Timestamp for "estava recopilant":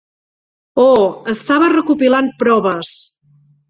1.35-2.35